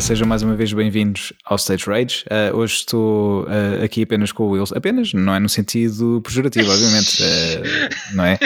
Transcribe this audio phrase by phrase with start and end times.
[0.00, 2.24] uh, sejam mais uma vez bem-vindos ao Stage Rage.
[2.24, 6.70] Uh, hoje estou uh, aqui apenas com o Wilson, apenas, não é no sentido pejorativo,
[6.72, 7.22] obviamente,
[8.14, 8.38] não é?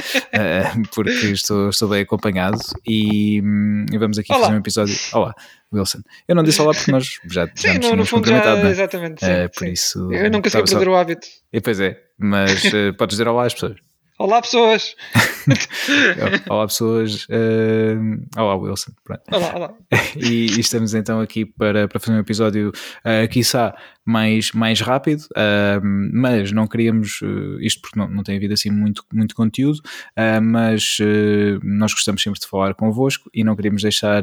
[0.93, 4.43] porque estou, estou bem acompanhado e, um, vamos aqui olá.
[4.43, 4.97] fazer um episódio.
[5.13, 5.35] Olá,
[5.73, 6.01] Wilson.
[6.27, 8.71] Eu não disse olá porque nós já, sim, já nos no, no fundo já, é?
[8.71, 9.73] Exatamente, sim, por sim.
[9.73, 10.13] isso.
[10.13, 10.91] Eu nunca sei perder só...
[10.91, 11.27] o hábito.
[11.53, 12.63] E, pois é, mas
[12.99, 13.77] podes dizer olá às pessoas.
[14.19, 14.95] Olá, pessoas!
[16.49, 17.25] Olá, pessoas!
[17.25, 18.93] Uh, olá, Wilson.
[19.03, 19.23] Pronto.
[19.33, 19.75] Olá, olá.
[20.17, 25.23] E, e, estamos então aqui para, para fazer um episódio, uh, quiçá, mais, mais rápido,
[25.33, 25.81] uh,
[26.13, 30.43] mas não queríamos uh, isto porque não, não tem havido assim muito, muito conteúdo, uh,
[30.43, 30.99] mas
[31.63, 34.23] nós gostamos sempre de falar convosco e não queríamos deixar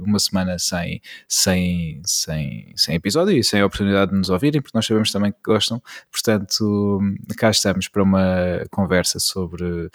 [0.00, 4.76] uma semana sem, sem, sem, sem episódio e sem a oportunidade de nos ouvirem, porque
[4.76, 7.00] nós sabemos também que gostam, portanto,
[7.36, 9.90] cá estamos para uma conversa sobre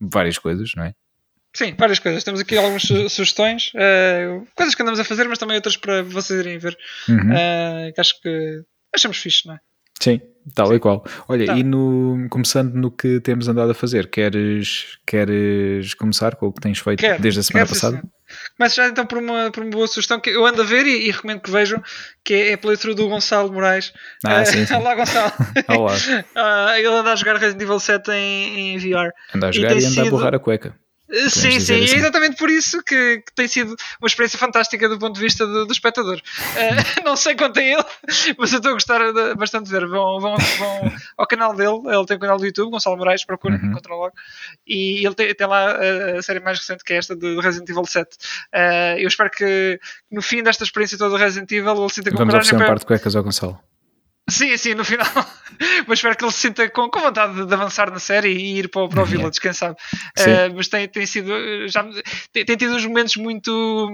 [0.00, 0.94] várias coisas, não é?
[1.54, 2.24] Sim, várias coisas.
[2.24, 6.40] Temos aqui algumas sugestões, uh, coisas que andamos a fazer, mas também outras para vocês
[6.40, 6.76] irem ver.
[7.08, 7.30] Uhum.
[7.30, 9.60] Uh, que acho que achamos fixe, não é?
[10.00, 10.20] Sim,
[10.52, 10.74] tal Sim.
[10.74, 11.04] e qual.
[11.28, 11.56] Olha, tá.
[11.56, 16.60] e no, começando no que temos andado a fazer, queres, queres começar com o que
[16.60, 18.02] tens feito quero, desde a semana passada?
[18.56, 21.08] Começo já então por uma, por uma boa sugestão que eu ando a ver e,
[21.08, 21.82] e recomendo que vejam,
[22.24, 23.92] que é a playthrough do Gonçalo Moraes.
[24.24, 24.74] Ah, uh, sim, sim.
[24.76, 25.32] Olá, Gonçalo.
[25.68, 25.92] Olá.
[25.92, 29.10] uh, ele anda a jogar Resident Evil 7 em, em VR.
[29.34, 30.06] Anda a jogar e, e anda sido...
[30.06, 30.74] a borrar a cueca.
[31.10, 31.74] Sim, sim, assim.
[31.74, 35.46] é exatamente por isso que, que, tem sido uma experiência fantástica do ponto de vista
[35.46, 36.16] do, do espectador.
[36.16, 37.84] Uh, não sei quanto é ele,
[38.38, 39.86] mas eu estou a gostar de, bastante de ver.
[39.86, 43.56] Vão, vão, vão, ao canal dele, ele tem um canal do YouTube, Gonçalo Moraes, procura
[43.56, 43.70] uhum.
[43.70, 44.14] encontrar logo.
[44.66, 47.68] E ele tem, tem lá a, a, série mais recente que é esta de Resident
[47.68, 48.08] Evil 7.
[48.08, 48.18] Uh,
[48.52, 49.78] eh, eu espero que
[50.10, 52.78] no fim desta experiência toda do Resident Evil ele sinta com Vamos oferecer um par
[52.78, 53.60] de cuecas ao Gonçalo.
[54.28, 55.06] Sim, sim, no final.
[55.86, 58.58] mas espero que ele se sinta com, com vontade de, de, avançar na série e
[58.58, 59.76] ir para, para o Village, quem sabe.
[60.18, 61.30] Uh, mas tem, tem sido.
[61.68, 61.84] Já,
[62.32, 63.88] tem, tem, tido uns momentos muito,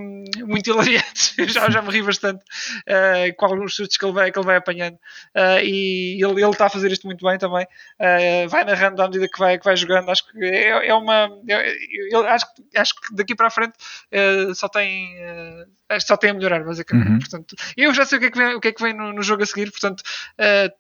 [0.47, 1.35] muito hilariantes.
[1.53, 4.57] já, já me ri bastante uh, com alguns sustos que ele vai, que ele vai
[4.57, 4.95] apanhando.
[5.37, 7.67] Uh, e ele, ele está a fazer isto muito bem também.
[8.49, 10.11] Vai narrando à medida que vai, que vai jogando.
[10.11, 11.29] Acho que é, é uma.
[12.11, 13.75] Eu, acho, acho que daqui para a frente
[14.55, 15.17] só tem.
[16.01, 17.11] só tem a melhorar, basicamente.
[17.11, 17.19] Uhum.
[17.19, 19.13] Portanto, eu já sei o que é que vem, o que é que vem no,
[19.13, 20.03] no jogo a seguir, portanto,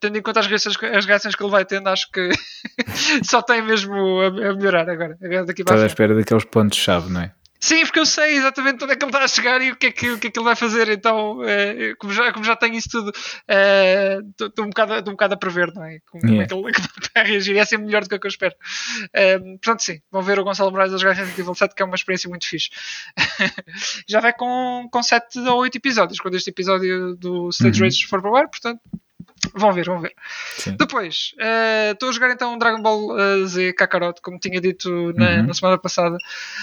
[0.00, 2.30] tendo em conta as reações, as reações que ele vai tendo, acho que
[3.24, 5.16] só tem mesmo a, a melhorar agora.
[5.46, 7.32] Daqui para Estás à espera daqueles pontos-chave, não é?
[7.62, 9.88] Sim, porque eu sei exatamente onde é que ele está a chegar e o que
[9.88, 10.88] é que, o que, é que ele vai fazer.
[10.88, 15.34] Então, é, como, já, como já tenho isso tudo, estou é, um, bocado, um bocado
[15.34, 15.98] a prever, não é?
[16.10, 16.48] Como, yeah.
[16.48, 17.54] como é que ele está a reagir.
[17.54, 18.54] E é sempre melhor do que o que eu espero.
[19.12, 21.84] É, portanto, sim, vão ver o Gonçalo Moraes a jogar Resident Evil 7, que é
[21.84, 22.70] uma experiência muito fixe.
[24.08, 27.86] já vai com, com 7 ou 8 episódios, quando este episódio do Stage uhum.
[27.86, 28.80] Rage for pro ar, portanto,
[29.61, 30.15] Vão ver, vão ver.
[30.56, 30.77] Sim.
[30.77, 35.31] Depois, uh, estou a jogar então Dragon Ball uh, Z Kakarot, como tinha dito na,
[35.31, 35.47] uhum.
[35.47, 36.16] na, semana passada.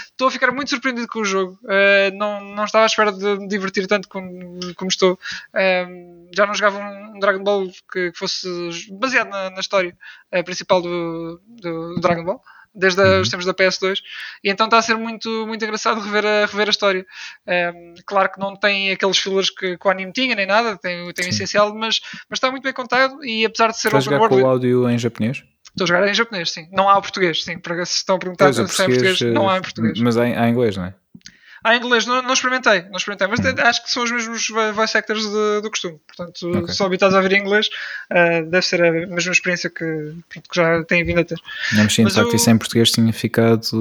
[0.05, 1.59] Estou a ficar muito surpreendido com o jogo.
[1.63, 5.19] Uh, não, não estava à espera de me divertir tanto como, como estou.
[6.33, 8.47] já não jogava um Dragon Ball que, que fosse
[8.91, 9.97] baseado na, na história
[10.45, 12.41] principal do, do, do Dragon Ball
[12.77, 13.21] desde uhum.
[13.21, 13.99] os tempos da PS2,
[14.43, 17.05] e então está a ser muito, muito engraçado rever a, rever a história.
[17.47, 21.11] Um, claro que não tem aqueles fillers que, que o anime tinha, nem nada, tem,
[21.13, 21.99] tem o essencial, mas,
[22.29, 24.89] mas está muito bem contado e apesar de ser Estás a jogar com o áudio
[24.89, 25.43] em japonês?
[25.63, 26.67] Estou a jogar em japonês, sim.
[26.71, 27.59] Não há o português, sim.
[27.59, 29.99] Para se estão a perguntar pois, se é em português, não há em português.
[29.99, 30.95] Mas há em, há em inglês, não é?
[31.67, 33.67] Ah, em inglês não, não experimentei, não experimentei, mas uhum.
[33.67, 35.99] acho que são os mesmos voice actors de, do costume.
[36.07, 36.73] Portanto, okay.
[36.73, 37.67] se habitados a ouvir em inglês,
[38.09, 41.37] uh, deve ser a mesma experiência que, que já têm vindo a ter.
[41.73, 43.75] Não, mas sim, de facto, isso em português tinha ficado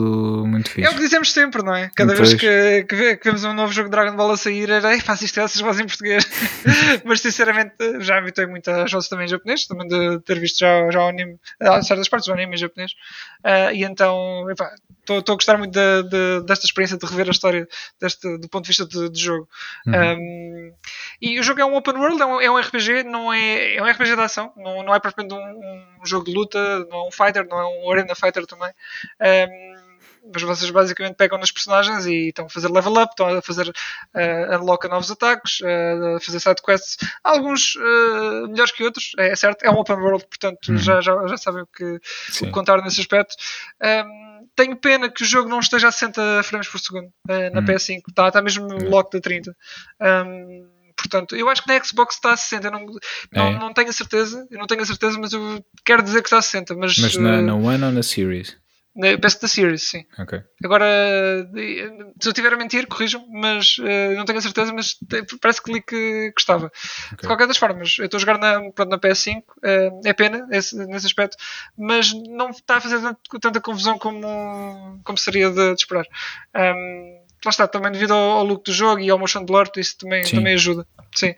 [0.46, 0.88] muito fixe.
[0.88, 1.88] É o que dizemos sempre, não é?
[1.94, 4.68] Cada vez que, que, vê, que, vemos um novo jogo de Dragon Ball a sair,
[4.68, 6.26] era, faz isto, essas vozes em português.
[7.04, 10.90] mas sinceramente, já habitei muito às vozes também em japonês, também de ter visto já,
[10.90, 12.92] já o anime, a certas partes do anime em japonês.
[13.46, 14.44] Uh, e então,
[15.14, 17.68] estou a gostar muito de, de, desta experiência de rever a história
[18.00, 19.48] deste, do ponto de vista de, de jogo.
[19.86, 19.94] Uhum.
[19.94, 20.74] Um,
[21.22, 23.82] e o jogo é um open world, é um, é um, RPG, não é, é
[23.82, 26.58] um RPG de ação, não, não é propriamente um, um, jogo de luta,
[26.90, 28.72] não é um fighter, não é um arena fighter também.
[29.20, 29.85] Um,
[30.32, 33.68] mas vocês basicamente pegam nas personagens e estão a fazer level up, estão a fazer
[33.68, 39.12] uh, unlock a novos ataques, uh, a fazer side quests, alguns uh, melhores que outros,
[39.18, 40.78] é certo, é um open world, portanto uhum.
[40.78, 43.34] já, já, já sabem o que, o que contar nesse aspecto.
[43.82, 44.26] Um,
[44.56, 47.64] tenho pena que o jogo não esteja a 60 frames por segundo uh, na hum.
[47.64, 48.02] PS5.
[48.08, 49.54] Está tá mesmo no lock de 30.
[50.00, 52.66] Um, portanto, eu acho que na Xbox está a 60.
[52.66, 52.86] Eu não,
[53.32, 53.58] não, é.
[53.58, 54.46] não tenho a certeza.
[54.50, 56.74] Eu não tenho a certeza, mas eu quero dizer que está a 60.
[56.74, 58.56] Mas, mas na, na One ou na Series?
[59.20, 60.06] Penso que da Series, sim.
[60.18, 60.42] Okay.
[60.64, 60.86] Agora,
[62.18, 64.98] se eu estiver a mentir, corrijam, mas uh, não tenho a certeza, mas
[65.40, 66.66] parece que li que gostava.
[66.66, 67.18] Okay.
[67.20, 70.12] De qualquer das formas, eu estou a jogar na, pronto, na PS5, uh, eh, é
[70.14, 71.36] pena esse, nesse aspecto,
[71.76, 76.06] mas não está a fazer tanto, tanta confusão como, como seria de, de esperar.
[76.54, 77.15] Um,
[77.46, 80.24] lá está, também devido ao, ao look do jogo e ao motion blur, isso também,
[80.24, 80.86] também ajuda.
[81.14, 81.34] Sim.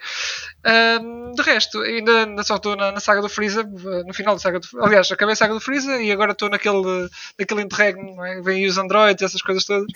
[0.66, 4.40] Um, de resto, ainda, ainda só estou na, na, saga do Freeza, no final da
[4.40, 7.08] saga do Aliás, acabei a saga do Freeza e agora estou naquele,
[7.38, 8.40] naquele interregno, é?
[8.40, 9.87] vem os Androids, essas coisas todas.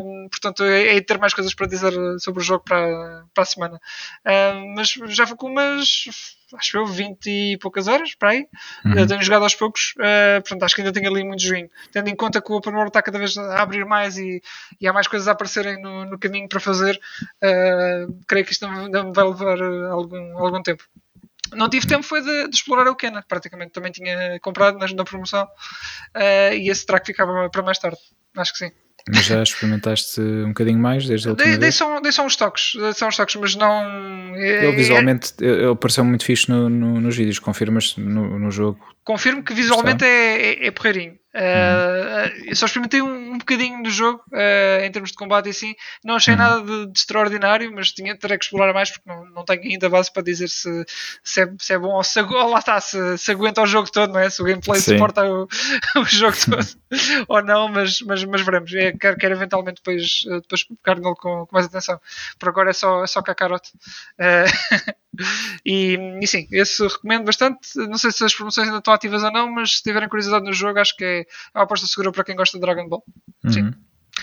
[0.00, 3.46] Um, portanto, é, é ter mais coisas para dizer sobre o jogo para, para a
[3.46, 3.80] semana.
[4.26, 8.48] Um, mas já vou com umas acho eu, 20 e poucas horas, para aí.
[8.84, 9.06] Uhum.
[9.06, 11.70] tenho jogado aos poucos, uh, portanto acho que ainda tenho ali muito joguinho.
[11.92, 14.42] Tendo em conta que o Open World está cada vez a abrir mais e,
[14.80, 17.00] e há mais coisas a aparecerem no, no caminho para fazer,
[17.42, 19.60] uh, creio que isto ainda me vai levar
[19.90, 20.84] algum, algum tempo.
[21.52, 25.04] Não tive tempo foi de, de explorar o Kena, praticamente também tinha comprado na, na
[25.04, 27.98] promoção uh, e esse track ficava para mais tarde,
[28.36, 28.85] acho que sim.
[29.08, 31.58] Mas já experimentaste um bocadinho mais desde a última dei?
[31.58, 34.34] Dei só, dei só uns toques, só uns toques, mas não...
[34.34, 38.78] Ele visualmente é, ele pareceu muito fixe no, no, nos vídeos, confirmas no, no jogo?
[39.06, 41.16] Confirmo que visualmente é, é, é porreirinho.
[41.32, 45.50] Uh, eu só experimentei um, um bocadinho do jogo uh, em termos de combate e
[45.50, 45.76] assim.
[46.02, 46.40] Não achei uhum.
[46.40, 49.88] nada de, de, extraordinário, mas tinha, terei que explorar mais porque não, não tenho ainda
[49.88, 50.84] base para dizer se,
[51.22, 53.88] se, é, se é bom ou se, ou lá está, se, se aguenta o jogo
[53.92, 54.28] todo, não é?
[54.28, 54.94] Se o gameplay Sim.
[54.94, 55.46] suporta o,
[56.00, 56.66] o jogo todo
[57.28, 58.74] ou não, mas, mas, mas veremos.
[58.74, 62.00] É, quero, quero eventualmente depois, depois pegar nele com, com, mais atenção.
[62.40, 63.70] Por agora é só, é só cacarote.
[64.18, 64.94] Uh,
[65.64, 67.76] e, e sim, esse recomendo bastante.
[67.76, 70.52] Não sei se as promoções ainda estão ativas ou não, mas se tiverem curiosidade no
[70.52, 73.04] jogo, acho que é, é uma aposta segura para quem gosta de Dragon Ball.
[73.44, 73.50] Uhum.
[73.50, 73.74] Sim.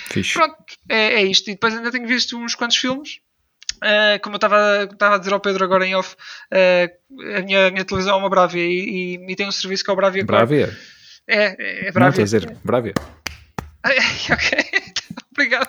[0.09, 0.33] Fixe.
[0.33, 0.55] Pronto,
[0.89, 1.49] é, é isto.
[1.49, 3.19] E depois ainda tenho visto uns quantos filmes.
[3.77, 7.71] Uh, como eu estava a dizer ao Pedro agora em off, uh, a, minha, a
[7.71, 10.23] minha televisão é uma Bravia e, e, e, tem um serviço que é o Bravia
[10.23, 10.77] Bravia?
[11.27, 12.09] É, é Bravia.
[12.09, 12.93] Não, quer dizer, Bravia.
[14.31, 14.57] ok,
[15.31, 15.67] obrigado.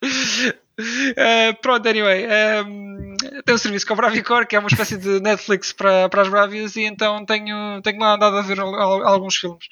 [0.00, 2.26] Uh, pronto, anyway.
[2.64, 3.09] Um,
[3.44, 6.28] tem um serviço com a Bravicor, que é uma espécie de Netflix para, para as
[6.28, 9.64] Bravias, e então tenho, tenho lá andado a ver alguns filmes.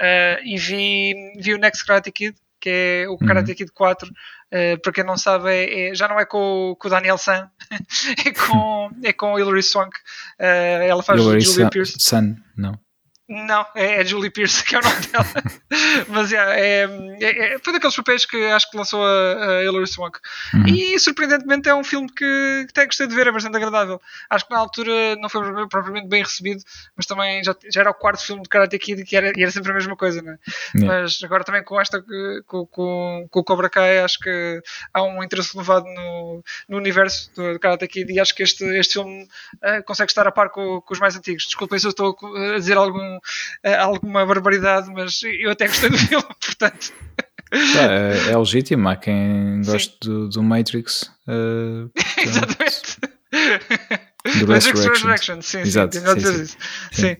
[0.00, 3.18] Uh, e vi, vi o Next Karate Kid, que é o uhum.
[3.18, 4.08] Karate Kid 4.
[4.08, 7.50] Uh, para quem não sabe, é, é, já não é com, com o Daniel San,
[8.24, 9.96] é com, é com Hilary Swank.
[10.38, 11.94] Uh, ela faz Hilary Julia Pierce.
[11.98, 12.78] Sun, não.
[13.28, 15.26] Não, é, é Julie Pierce que é o nome dela.
[16.08, 16.84] Mas yeah, é,
[17.20, 20.20] é, é, foi daqueles papéis que acho que lançou a, a Hilary Swank.
[20.54, 20.66] Uhum.
[20.68, 24.00] E surpreendentemente é um filme que, que até gostei de ver, é bastante agradável.
[24.30, 26.62] Acho que na altura não foi propriamente bem recebido,
[26.96, 29.50] mas também já, já era o quarto filme de Karate Kid e era, e era
[29.50, 30.38] sempre a mesma coisa, né?
[30.76, 31.02] Yeah.
[31.02, 32.04] Mas agora também com esta,
[32.46, 34.62] com, com, com o Cobra Kai, acho que
[34.94, 38.94] há um interesse elevado no, no universo do Karate Kid e acho que este, este
[38.94, 39.24] filme
[39.56, 41.44] uh, consegue estar a par com, com os mais antigos.
[41.46, 42.16] Desculpem se eu estou
[42.54, 46.92] a dizer algum uh, alguma barbaridade, mas eu até gostei do filme, portanto.
[47.52, 51.10] É, é legítimo, há quem goste do, do, Matrix.
[51.28, 52.98] Uh, Exatamente.
[54.46, 54.92] Do Resurrection.
[54.92, 55.42] Resurrection.
[55.42, 56.42] Sim, Exato, sim, sim, dizer sim.
[56.42, 56.56] isso.
[56.92, 57.16] Sim.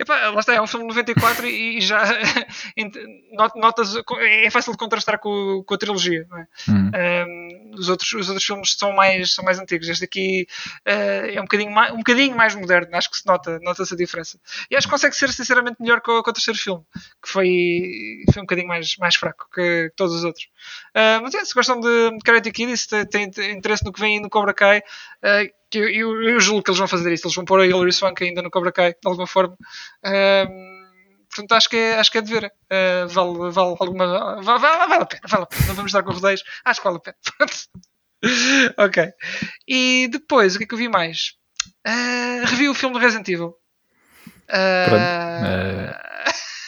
[0.00, 2.02] Epá, lá está, é um filme de 94 e, já
[3.56, 6.26] notas, é fácil de contrastar com, com a trilogia.
[6.28, 6.46] Não é?
[6.68, 6.90] Hum.
[6.94, 9.88] Um, os, outros, os outros filmes são mais, são mais antigos.
[9.88, 10.46] Este aqui
[10.86, 13.96] uh, é um bocadinho, mais, um bocadinho mais moderno, acho que se nota, nota-se a
[13.96, 14.38] diferença.
[14.70, 16.84] E acho que consegue ser sinceramente melhor que o, que o terceiro filme,
[17.22, 20.44] que foi, foi um bocadinho mais, mais fraco que, que todos os outros.
[20.94, 24.20] Uh, mas é, se gostam de, Karate Kid e se têm interesse no que vem
[24.20, 27.44] no Cobra Kai, uh, eu, eu, eu, julgo que eles vão fazer isso, eles vão
[27.44, 29.56] pôr a Hilary Swank ainda no Cobra Kai, de alguma forma.
[30.04, 30.86] Um,
[31.28, 32.44] portanto, acho que é, acho que é de ver.
[32.44, 34.40] Uh, vale, vale alguma.
[34.42, 35.66] Vale, vale, a pena, vale a pena.
[35.66, 36.42] Não vamos dar com rodeios.
[36.64, 37.16] Acho que vale a pena.
[38.78, 39.12] ok.
[39.66, 41.34] E depois, o que é que eu vi mais?
[41.86, 43.56] Uh, revi o filme do Resident Evil.
[44.48, 45.92] Uh,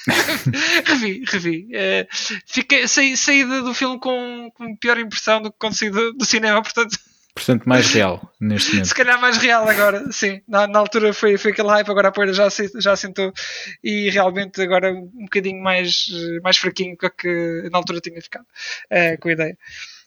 [0.85, 1.69] revi, revi.
[1.73, 2.07] Uh,
[2.47, 6.25] fiquei, saí, saí do filme com, com pior impressão do que quando saí do, do
[6.25, 6.99] cinema, portanto
[7.39, 8.89] Portanto, mais real neste momento.
[8.89, 10.41] Se calhar mais real agora, sim.
[10.49, 12.49] Na, na altura foi, foi aquele hype, agora a poeira já,
[12.81, 13.33] já sentou
[13.83, 16.07] e realmente agora um bocadinho mais,
[16.43, 19.59] mais fraquinho do que na altura tinha ficado uh, com a ideia.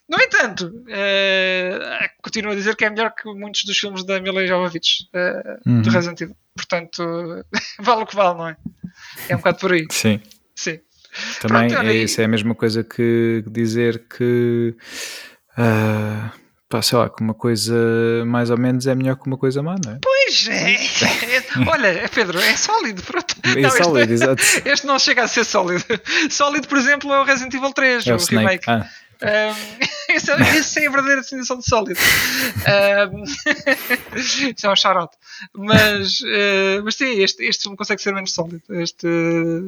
[0.08, 4.46] No entanto, uh, continuo a dizer que é melhor que muitos dos filmes da Mila
[4.46, 5.80] Jovovich uh, uhum.
[5.80, 6.36] do Resident Evil.
[6.54, 7.02] Portanto,
[7.80, 8.56] vale o que vale, não é?
[9.28, 9.86] É um bocado por aí.
[9.90, 10.20] Sim.
[10.54, 10.80] Sim.
[11.40, 14.74] Também Pronto, é, isso é a mesma coisa que dizer que.
[15.56, 16.41] Uh,
[16.72, 17.74] pá, sei lá, que uma coisa
[18.26, 19.98] mais ou menos é melhor que uma coisa má, não é?
[20.00, 20.78] Pois é.
[21.68, 23.34] Olha, Pedro, é sólido, pronto.
[23.44, 24.42] É não, sólido, este, exato.
[24.64, 25.84] Este não chega a ser sólido.
[26.30, 28.64] Sólido, por exemplo, é o Resident Evil 3, é o, o remake.
[28.66, 28.88] Ah.
[29.22, 29.84] Um,
[30.16, 30.30] esse,
[30.80, 32.00] é, é a verdadeira definição de sólido.
[33.12, 35.16] Um, isso é um charote.
[35.52, 38.62] Mas, uh, mas sim, este, este filme consegue ser menos sólido.
[38.70, 39.06] Este,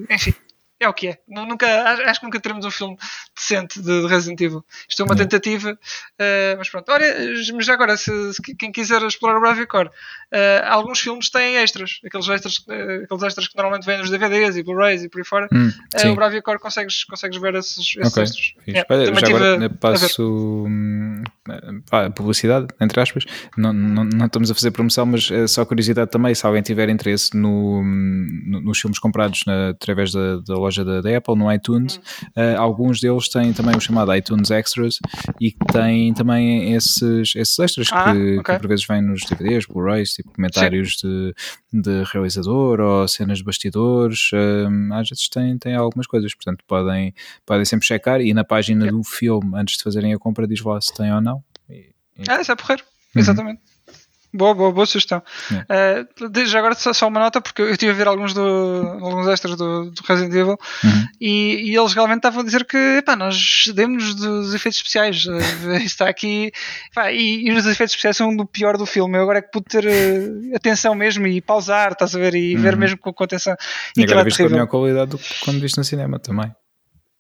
[0.09, 0.35] enfim,
[0.81, 1.19] é o que é.
[1.29, 1.67] Nunca,
[2.07, 2.97] acho que nunca teremos um filme
[3.35, 4.65] decente de Resident Evil.
[4.89, 6.91] Isto é uma tentativa, uh, mas pronto.
[6.91, 7.07] Olha,
[7.55, 12.01] mas já agora, se, se quem quiser explorar o Bravicor, uh, alguns filmes têm extras,
[12.05, 15.25] aqueles extras, uh, aqueles extras que normalmente vêm nos DVDs e Blu-rays e por aí
[15.25, 15.49] fora.
[15.53, 15.71] Hum,
[16.05, 18.23] uh, o Bravicor consegues, consegues ver esses, esses okay.
[18.25, 18.55] extras.
[18.67, 20.67] Yeah, Olha, já agora passo
[21.93, 23.25] a publicidade, entre aspas.
[23.57, 26.89] Não, não, não, estamos a fazer promoção, mas é só curiosidade também, se alguém tiver
[26.89, 31.53] interesse no, no nos filmes comprados na, através da, da loja da, da, Apple, no
[31.53, 34.99] iTunes, uh, alguns deles têm também o chamado iTunes Extras
[35.41, 38.55] e que têm também esses, esses extras ah, que, okay.
[38.55, 41.35] que, por vezes vêm nos DVDs, Blu-rays, tipo comentários de,
[41.73, 47.15] de, realizador ou cenas de bastidores, uh, às vezes têm, têm algumas coisas, portanto podem,
[47.47, 50.81] podem sempre checar e na página do filme, antes de fazerem a compra, diz lá
[50.81, 51.43] se tem ou não.
[51.69, 52.25] E, e...
[52.29, 52.83] Ah, isso é porreiro,
[53.15, 53.21] uhum.
[53.21, 53.74] exatamente.
[54.35, 55.23] Boa, boa, boa sugestão.
[55.53, 59.57] Uh, já agora só uma nota, porque eu estive a ver alguns, do, alguns extras
[59.57, 61.07] do, do Resident Evil uhum.
[61.21, 65.25] e, e, eles realmente estavam a dizer que epá, nós demos dos efeitos especiais.
[65.65, 66.51] Uh, está aqui.
[66.91, 69.17] Epá, e, e, os efeitos especiais são do pior do filme.
[69.17, 72.35] Eu agora é que pude ter uh, atenção mesmo e pausar, estás a ver?
[72.35, 72.63] E uhum.
[72.63, 73.55] ver mesmo com, com atenção.
[73.97, 76.19] E, e agora é viste com a melhor qualidade do que quando viste no cinema
[76.19, 76.53] também.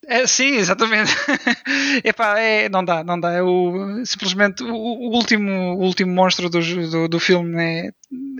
[0.06, 1.12] É, sim, exatamente.
[2.04, 3.32] Epá, é, não dá, não dá.
[3.32, 7.90] É o, simplesmente o, o último, o último monstro do, do, do, filme é,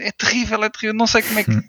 [0.00, 0.94] é terrível, é terrível.
[0.94, 1.50] Não sei como é que.
[1.50, 1.62] Hum.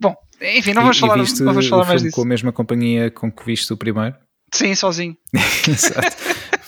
[0.00, 2.14] Bom, enfim, não vamos e, falar, e viste não vamos falar mais disso.
[2.14, 4.14] Com a mesma companhia com que viste o primeiro?
[4.52, 5.16] Sim, sozinho.
[5.68, 6.16] Exato.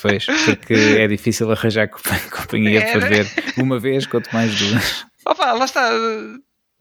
[0.03, 5.07] Pois, porque é difícil arranjar companhia para ver uma vez, quanto mais duas.
[5.25, 5.91] Opa, lá está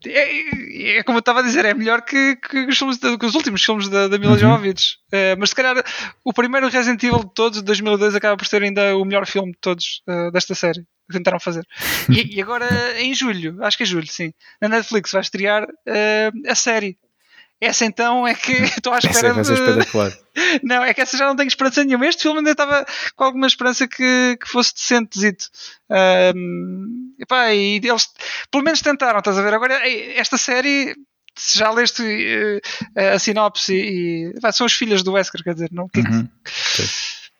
[0.07, 3.25] é, é, como eu estava a dizer, é melhor que, que, os, filmes de, que
[3.25, 4.37] os últimos filmes da, da Mila uhum.
[4.39, 4.97] Jovovich.
[5.07, 5.83] Uh, mas se calhar
[6.23, 9.51] o primeiro Resident Evil de todos, de 2002, acaba por ser ainda o melhor filme
[9.51, 11.65] de todos uh, desta série que tentaram fazer.
[12.09, 12.67] E, e, agora
[12.99, 16.97] em julho, acho que é julho, sim, na Netflix vai estrear uh, a série
[17.65, 19.61] essa então é que estou à espera essa é de...
[19.61, 20.11] espetacular.
[20.63, 22.05] Não, é que essa já não tenho esperança nenhuma.
[22.05, 25.45] Este filme ainda estava com alguma esperança que, que fosse decentezito.
[25.89, 28.09] Um, epá, e eles
[28.51, 29.53] pelo menos tentaram, estás a ver?
[29.53, 30.93] Agora, esta série,
[31.37, 34.33] se já leste uh, a sinopse e.
[34.51, 35.89] São as filhas do Wesker, quer dizer, não?
[35.95, 36.27] Uhum.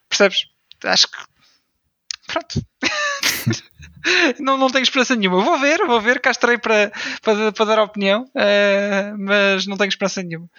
[0.08, 0.46] Percebes?
[0.86, 1.18] Acho que.
[2.28, 2.66] Pronto.
[4.40, 5.42] não, não tenho esperança nenhuma.
[5.42, 9.90] Vou ver, vou ver, cá estarei para, para, para dar opinião, uh, mas não tenho
[9.90, 10.50] esperança nenhuma.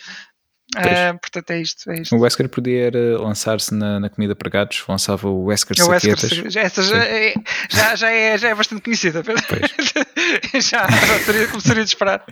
[0.75, 2.15] Uh, portanto, é isto, é isto.
[2.15, 6.33] O Wesker podia lançar-se na, na, comida para gatos, lançava o Wesker o Saquetas.
[6.33, 7.35] Wesker, essa já é,
[7.71, 9.23] já, já, é, já é bastante conhecida.
[10.55, 12.25] já, já seria, começaria a esperar.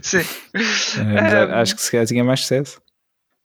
[0.00, 0.20] Sim.
[0.20, 2.80] Uh, acho que se calhar tinha mais sucesso.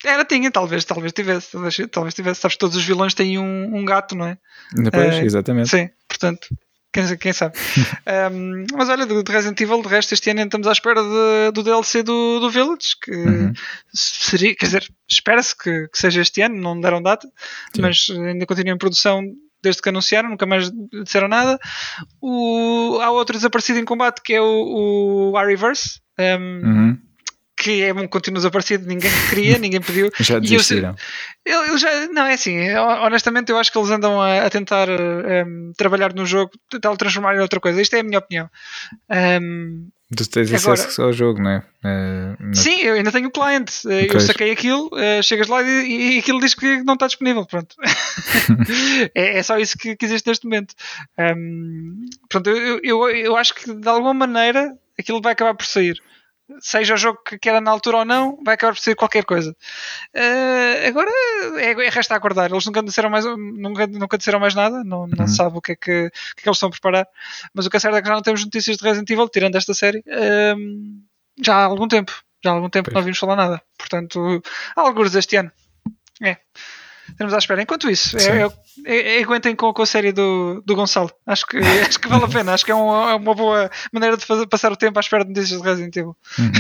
[0.06, 2.42] Era, tinha, talvez, talvez tivesse, talvez, talvez tivesse.
[2.42, 4.38] Sabes, todos os vilões têm um, um gato, não é?
[4.74, 5.70] Depois, uh, exatamente.
[5.70, 6.48] Sim, portanto,
[6.92, 7.58] quem, quem sabe.
[8.32, 11.52] um, mas olha, do, do, Resident Evil, de resto, este ano estamos à espera de,
[11.54, 13.54] do DLC do, do Village, que uhum.
[13.94, 17.28] seria, quer dizer, espera-se que, que, seja este ano, não deram data,
[17.76, 17.82] Sim.
[17.82, 19.24] mas ainda continua em produção
[19.64, 20.72] desde que anunciaram, nunca mais
[21.04, 21.60] disseram nada.
[22.20, 25.34] O, há outro desaparecido em combate que é o, o.
[25.34, 27.01] Um, uhum
[27.62, 30.10] que é um contínuo desaparecido, ninguém queria, ninguém pediu.
[30.20, 30.96] já desistiram.
[31.46, 32.58] Eu, eu, já, não, é assim,
[33.06, 36.96] honestamente eu acho que eles andam a, a tentar um, ehm, trabalhar no jogo, tentar
[36.98, 37.80] transformar em outra coisa.
[37.80, 38.50] Isto é a minha opinião.
[39.40, 41.64] Um, Tu tens acesso Agora, ao jogo, não é?
[41.86, 43.70] Uh, Sim, eu ainda tenho o client.
[43.88, 47.46] Eh, eu saquei aquilo, uh, chegas lá e, e, aquilo diz que não está disponível.
[47.46, 47.74] Pronto.
[49.16, 50.76] é, é, só isso que, que existe neste momento.
[51.18, 55.98] Um, pronto, eu, eu, eu acho que de alguma maneira aquilo vai acabar por sair
[56.60, 59.56] seja o jogo que era na altura ou não, vai acabar por ser qualquer coisa.
[60.16, 61.12] Uh, agora
[61.58, 62.52] é, é resta acordar.
[62.52, 65.28] Eles nunca disseram mais, nunca, nunca disseram mais nada, não, não uhum.
[65.28, 67.08] sabe o que, é que, o que, é que eles estão a preparar.
[67.54, 69.56] Mas o que é certo é que já não temos notícias de Resident Evil, tirando
[69.56, 71.02] esta série, uh,
[71.42, 72.12] já há algum tempo.
[72.44, 73.62] Já há algum tempo que não vimos falar nada.
[73.78, 74.42] Portanto,
[74.76, 75.52] há alguns este ano.
[76.22, 76.38] É.
[77.12, 77.62] Estamos à espera.
[77.62, 78.48] Enquanto isso, é,
[78.86, 81.12] é, é, aguentem com, com a série do, do Gonçalo.
[81.26, 82.54] Acho que, acho que vale a pena.
[82.54, 85.24] Acho que é, um, é uma boa maneira de fazer, passar o tempo à espera
[85.24, 86.16] de notícias de Resident Evil.
[86.40, 86.52] Uhum.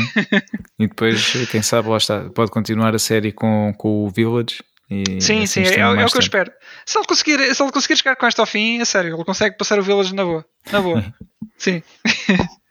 [0.79, 4.63] e depois, quem sabe, lá está, pode continuar a série com, com o Village.
[4.89, 6.51] E sim, assim sim, é, é, o que eu espero.
[6.85, 9.55] Se ele, conseguir, se ele conseguir chegar com esta ao fim, a sério, ele consegue
[9.57, 10.45] passar o Village na boa.
[10.71, 11.03] Na boa.
[11.57, 11.81] sim.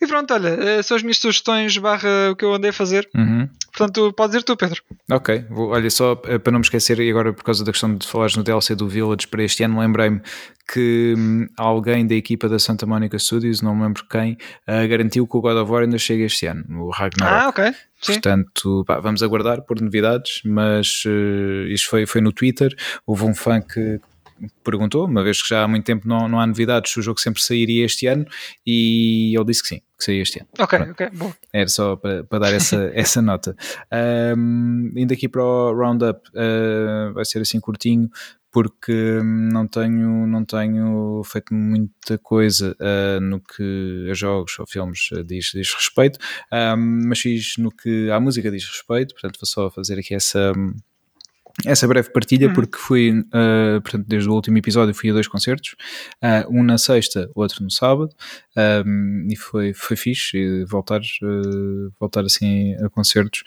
[0.00, 3.06] E pronto, olha, eh, são as minhas sugestões barra o que eu andei a fazer.
[3.14, 3.46] Uhum.
[3.72, 4.82] Portanto, podes ir tu, Pedro.
[5.10, 7.94] Ok, Vou, olha, só eh, para não me esquecer, e agora por causa da questão
[7.94, 10.20] de falares no DLC do Village para este ano, lembrei-me
[10.72, 14.32] que hum, alguém da equipa da Santa Monica Studios, não me lembro quem,
[14.68, 17.44] uh, garantiu que o God of War ainda chega este ano, o Ragnarok.
[17.44, 17.74] Ah, ok.
[18.00, 18.12] Sim.
[18.14, 22.74] Portanto, pá, vamos aguardar por novidades, mas uh, isto foi, foi no Twitter.
[23.06, 24.00] Houve um fã que
[24.62, 27.20] perguntou, uma vez que já há muito tempo não, não há novidades, se o jogo
[27.20, 28.24] sempre sairia este ano,
[28.66, 30.48] e ele disse que sim, que saía este ano.
[30.58, 30.92] Ok, Pronto.
[30.92, 31.32] ok, bom.
[31.52, 33.56] Era só para, para dar essa, essa nota.
[34.36, 38.08] Um, indo aqui para o Roundup, uh, vai ser assim curtinho,
[38.52, 45.08] porque não tenho, não tenho feito muita coisa uh, no que a jogos ou filmes
[45.24, 46.18] diz, diz respeito,
[46.52, 50.52] um, mas fiz no que a música diz respeito, portanto vou só fazer aqui essa
[51.64, 52.54] essa breve partilha uhum.
[52.54, 55.74] porque fui, uh, portanto, desde o último episódio fui a dois concertos,
[56.22, 58.10] uh, um na sexta, outro no sábado,
[58.86, 63.42] um, e foi, foi fixe voltar, uh, voltar assim a concertos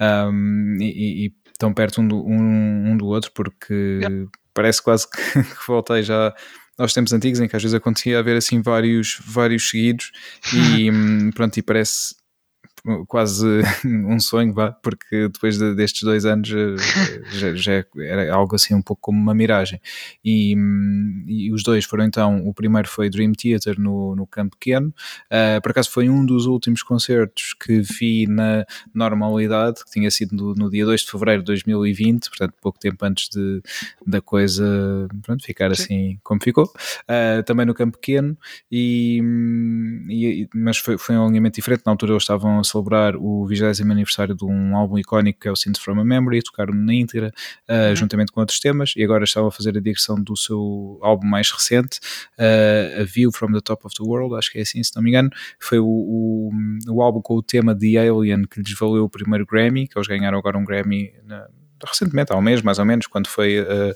[0.00, 4.00] um, e, e, tão perto um do, um, um do outro porque
[4.52, 6.34] parece quase que, que voltei já
[6.78, 10.12] aos tempos antigos em que às vezes acontecia haver assim vários, vários seguidos
[10.52, 12.14] e hum, pronto, e parece
[13.06, 13.46] quase
[13.84, 16.76] um sonho, vá, porque depois de, destes dois anos eh,
[17.32, 19.80] já, já, era algo assim um pouco como uma miragem.
[20.24, 20.54] E,
[21.26, 24.88] e, os dois foram então, o primeiro foi Dream Theater no, no Campo Pequeno,
[25.30, 28.64] uh, por acaso foi um dos últimos concertos que vi na
[28.94, 33.04] normalidade, que tinha sido no, no dia 2 de Fevereiro de 2020, portanto pouco tempo
[33.04, 33.62] antes de,
[34.06, 35.82] da coisa pronto, ficar Sim.
[35.82, 38.36] assim como ficou, uh, também no Campo Pequeno,
[38.70, 39.20] e,
[40.08, 43.82] e mas foi, foi um alinhamento diferente, na altura eles estavam a celebrar o 20
[43.82, 47.32] aniversário de um álbum icónico que é o Synth From a Memory, tocaram na íntegra,
[47.68, 47.96] uh, uhum.
[47.96, 51.50] juntamente com outros temas, e agora estavam a fazer a direção do seu álbum mais
[51.50, 51.98] recente,
[52.38, 55.02] uh, A View From the Top of the World, acho que é assim, se não
[55.02, 55.30] me engano,
[55.60, 56.50] foi o, o,
[56.88, 60.08] o álbum com o tema The Alien que lhes valeu o primeiro Grammy, que eles
[60.08, 61.46] ganharam agora um Grammy na,
[61.84, 63.94] recentemente, há um mês mais ou menos, quando foi uh,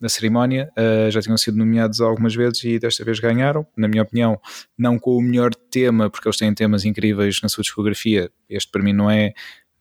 [0.00, 3.66] na cerimónia, uh, já tinham sido nomeados algumas vezes e desta vez ganharam.
[3.76, 4.40] Na minha opinião,
[4.76, 8.30] não com o melhor tema, porque eles têm temas incríveis na sua discografia.
[8.48, 9.32] Este para mim não é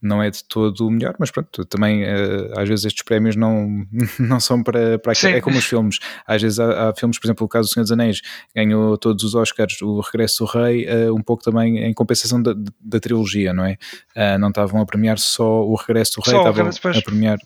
[0.01, 3.85] não é de todo o melhor, mas pronto, também uh, às vezes estes prémios não,
[4.17, 7.45] não são para, para é como os filmes, às vezes há, há, filmes, por exemplo,
[7.45, 8.21] o caso do Senhor dos Anéis
[8.55, 12.53] ganhou todos os Oscars, o Regresso do Rei, uh, um pouco também em compensação da,
[12.79, 13.77] da trilogia, não é?
[14.15, 17.37] Uh, não estavam a premiar só o Regresso do Rei, só estavam a premiar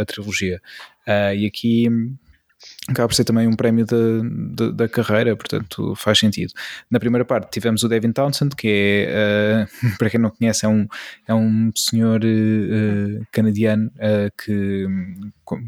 [0.00, 0.60] a trilogia.
[1.06, 1.88] E aqui
[2.88, 6.52] acaba por ser também um prémio da, da, carreira, portanto faz sentido.
[6.90, 10.68] Na primeira parte tivemos o Devin Townsend, que é, uh, para quem não conhece, é
[10.68, 10.86] um,
[11.26, 14.86] é um senhor uh, canadiano uh, que,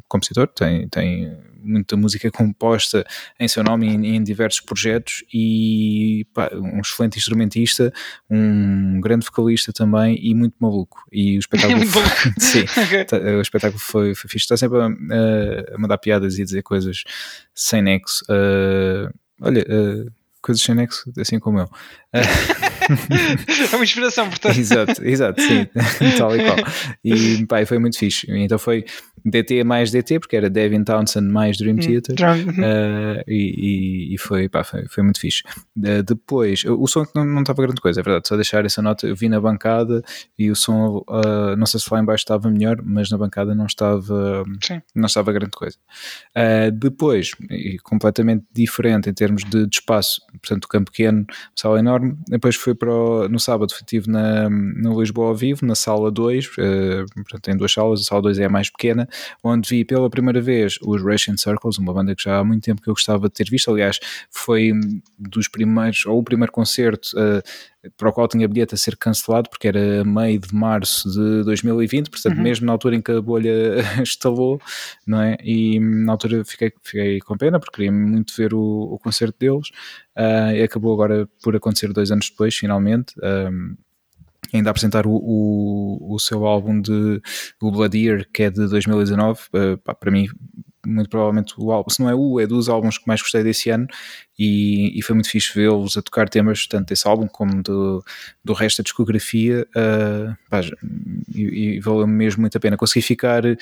[0.08, 3.04] compositor, tem, tem muita música composta
[3.38, 7.92] em seu nome em, em diversos projetos e pá, um excelente instrumentista,
[8.30, 11.04] um grande vocalista também e muito maluco.
[11.12, 12.02] E o espetáculo, foi,
[12.38, 12.64] sim.
[13.06, 14.44] Tá, o espetáculo foi, foi fixe.
[14.44, 17.02] Está sempre a, a, mandar piadas e a dizer coisas
[17.54, 18.24] sem nexo.
[18.24, 21.64] Uh, olha, uh, coisas sem nexo, assim como eu.
[21.64, 22.68] Uh,
[23.72, 24.58] é uma inspiração, portanto.
[24.58, 25.68] exato, exato, sim,
[26.16, 26.56] tal e qual.
[27.04, 28.26] E pá, foi muito fixe.
[28.30, 28.84] Então foi
[29.30, 32.14] DT mais DT, porque era Devin Townsend mais Dream hum, Theater.
[32.14, 35.42] Uh, e, e, foi, pá, foi, foi muito fixe.
[35.76, 39.06] Uh, depois, o som não, não estava grande coisa, é verdade, só deixar essa nota.
[39.06, 40.02] Eu vi na bancada
[40.38, 43.66] e o som, uh, não sei se lá embaixo estava melhor, mas na bancada não
[43.66, 44.80] estava, Sim.
[44.94, 45.76] não estava grande coisa.
[46.74, 52.16] depois, e completamente diferente em termos de, de espaço, portanto, o campo pequeno, sala enorme.
[52.28, 56.46] Depois foi para o, no sábado estive na, no Lisboa ao vivo, na sala 2,
[56.46, 56.50] uh,
[57.14, 59.08] portanto tem duas salas, a sala 2 é a mais pequena,
[59.42, 62.82] onde vi pela primeira vez os Russian Circles, uma banda que já há muito tempo
[62.82, 63.98] que eu gostava de ter visto, aliás
[64.30, 64.72] foi
[65.18, 67.42] dos primeiros, ou o primeiro concerto uh,
[67.96, 72.10] para o qual tinha bilhete a ser cancelado, porque era meio de março de 2020,
[72.10, 72.42] portanto, uhum.
[72.42, 73.52] mesmo na altura em que a bolha
[74.02, 74.60] estalou,
[75.06, 75.36] não é?
[75.42, 79.68] E na altura fiquei, fiquei com pena, porque queria muito ver o, o concerto deles,
[80.16, 83.14] uh, e acabou agora por acontecer dois anos depois, finalmente.
[83.22, 83.76] Um,
[84.52, 87.20] ainda a apresentar o, o, o, seu álbum de
[87.60, 90.26] o Blood que é de 2019, uh, pá, para mim
[90.88, 93.70] muito provavelmente o álbum, se não é o, é dos álbuns que mais gostei desse
[93.70, 93.86] ano
[94.38, 98.04] e, e foi muito fixe vê-los a tocar temas tanto desse álbum como do,
[98.44, 100.60] do resto da discografia uh, pá,
[101.34, 102.76] e, e valeu mesmo muito a pena.
[102.76, 103.56] Consegui ficar, uh,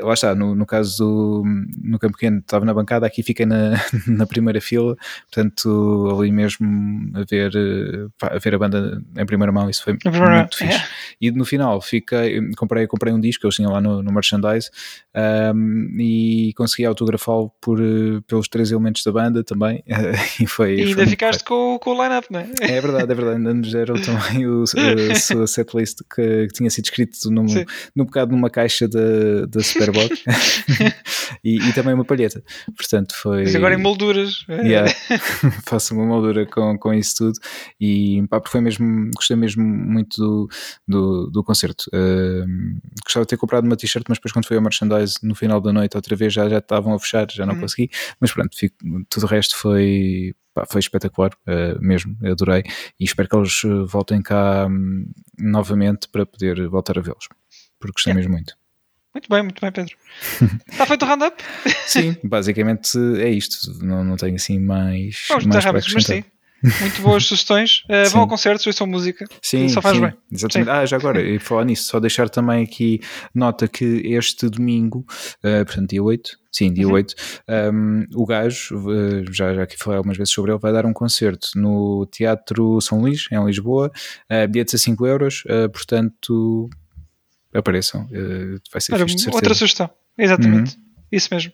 [0.00, 1.44] lá está, no, no caso do
[1.82, 3.72] no Campo Pequeno estava na bancada, aqui fiquei na,
[4.08, 4.96] na primeira fila,
[5.30, 7.52] portanto ali mesmo a ver,
[8.18, 10.74] pá, a ver a banda em primeira mão, isso foi muito fixe.
[10.74, 10.82] É.
[11.20, 14.70] E no final fiquei, comprei, comprei um disco, eu tinha lá no, no merchandise
[15.54, 17.78] um, e consegui autografá-lo por,
[18.26, 19.82] pelos três elementos da banda também
[20.40, 20.76] e foi.
[20.76, 22.50] E ainda ficaste com, com o line-up, não é?
[22.60, 23.36] É verdade, é verdade.
[23.36, 24.64] Ainda nos deram também o,
[25.10, 27.46] a sua setlist que, que tinha sido escrito num,
[27.94, 30.24] num bocado numa caixa da, da Superbox
[31.44, 32.42] e, e, também uma palheta.
[32.76, 33.44] Portanto, foi.
[33.44, 34.44] Mas agora em molduras.
[34.48, 34.92] Yeah,
[35.64, 37.38] faço uma moldura com, com isso tudo
[37.80, 40.48] e pá, foi mesmo, gostei mesmo muito do,
[40.86, 41.84] do, do concerto.
[41.92, 42.44] Uh,
[43.04, 45.72] gostava de ter comprado uma t-shirt, mas depois quando foi ao merchandise no final da
[45.72, 47.60] noite, outra vez já, já estavam a fechar, já não uhum.
[47.60, 48.76] consegui, mas pronto, fico,
[49.08, 52.62] tudo o resto foi, pá, foi espetacular uh, mesmo, adorei
[52.98, 57.28] e espero que eles eh, voltem cá um, novamente para poder voltar a vê-los,
[57.78, 58.54] porque gostei mesmo muito.
[59.14, 59.94] Muito bem, muito bem, Pedro.
[60.70, 61.36] Está feito o roundup?
[61.86, 63.84] Sim, basicamente é isto.
[63.84, 65.26] Não, não tenho assim mais.
[65.28, 66.24] Vamos mais rápidos, mas sim.
[66.80, 67.82] Muito boas sugestões.
[67.84, 69.26] Uh, vão a concertos, ouçam música.
[69.42, 70.14] Sim, só faz sim, bem.
[70.30, 70.70] Exatamente.
[70.70, 70.76] Sim.
[70.76, 73.00] Ah, já agora, e falar nisso, só deixar também aqui
[73.34, 75.04] nota que este domingo,
[75.44, 76.92] uh, portanto, dia 8, sim, dia uhum.
[76.92, 77.14] 8,
[77.72, 80.92] um, o gajo, uh, já, já aqui falei algumas vezes sobre ele, vai dar um
[80.92, 83.90] concerto no Teatro São Luís, em Lisboa,
[84.30, 86.68] uh, bilhetes a 5 euros, portanto,
[87.54, 88.06] apareçam.
[88.70, 90.76] vai ser Era, Outra sugestão, exatamente.
[90.76, 90.91] Uhum.
[91.12, 91.52] Isso mesmo.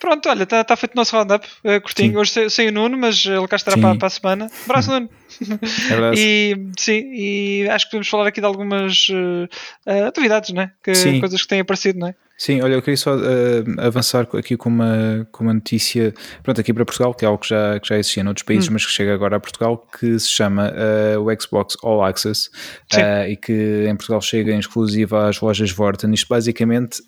[0.00, 2.12] Pronto, olha, está tá feito o nosso roundup, uh, curtinho.
[2.12, 2.16] Sim.
[2.16, 4.50] Hoje sem, o Nuno, mas ele cá estará para, para, a semana.
[4.64, 5.10] Abraço, Nuno.
[5.38, 9.46] É e sim, e acho que podemos falar aqui de algumas uh,
[10.16, 10.72] novidades, né?
[10.82, 12.14] Que, coisas que têm aparecido, não é?
[12.38, 13.20] Sim, olha, eu queria só uh,
[13.78, 17.48] avançar aqui com uma, com uma notícia, pronto, aqui para Portugal, que é algo que
[17.48, 18.74] já, que já existia noutros países, hum.
[18.74, 22.48] mas que chega agora a Portugal, que se chama uh, o Xbox All Access
[22.94, 26.14] uh, e que em Portugal chega em exclusiva às lojas Vorten.
[26.14, 27.02] Isto basicamente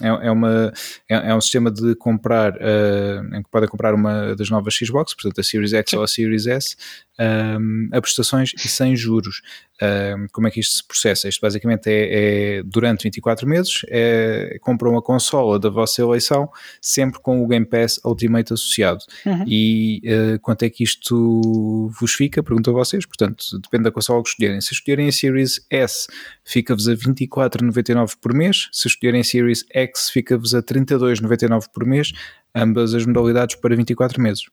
[0.00, 0.72] é, é, uma,
[1.08, 5.14] é, é, um sistema de comprar, uh, em que podem comprar uma das novas Xbox,
[5.14, 5.96] portanto a Series X Sim.
[5.96, 6.76] ou a Series S,
[7.18, 9.42] um, a prestações e sem juros.
[9.82, 11.28] Um, como é que isto se processa?
[11.28, 16.48] Isto basicamente é, é durante 24 meses, é, compram uma consola da vossa eleição,
[16.80, 19.00] sempre com o Game Pass Ultimate associado.
[19.26, 19.44] Uhum.
[19.46, 22.42] E uh, quanto é que isto vos fica?
[22.42, 23.04] Pergunto a vocês.
[23.04, 24.60] Portanto, depende da consola que escolherem.
[24.60, 26.06] Se escolherem a Series S,
[26.44, 28.68] fica-vos a 24,99 por mês.
[28.72, 32.12] Se escolherem a Series X, fica-vos a 32,99 por mês.
[32.54, 34.44] Ambas as modalidades para 24 meses.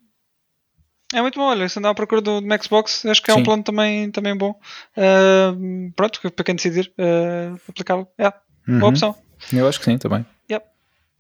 [1.14, 3.42] É muito bom, olha, se andar à procura do, do Xbox, acho que é Sim.
[3.42, 4.52] um plano também, também bom.
[4.96, 8.08] Uh, pronto, para quem decidir uh, aplicável.
[8.18, 8.28] É,
[8.68, 8.80] uhum.
[8.80, 9.16] boa opção.
[9.52, 10.26] Eu acho que sim, também.
[10.50, 10.66] Yep.